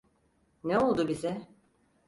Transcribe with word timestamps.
Ne 0.63 0.79
oldu 0.79 1.07
bize? 1.07 1.47